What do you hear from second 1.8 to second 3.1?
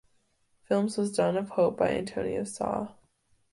Antonio Sau.